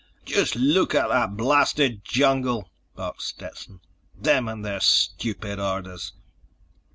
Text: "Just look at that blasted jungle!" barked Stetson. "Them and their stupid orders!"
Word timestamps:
"Just 0.25 0.55
look 0.55 0.95
at 0.95 1.09
that 1.09 1.37
blasted 1.37 2.03
jungle!" 2.03 2.71
barked 2.95 3.21
Stetson. 3.21 3.81
"Them 4.19 4.47
and 4.47 4.65
their 4.65 4.79
stupid 4.79 5.59
orders!" 5.59 6.13